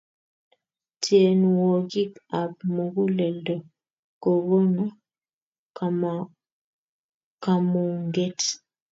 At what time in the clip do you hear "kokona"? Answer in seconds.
4.23-6.15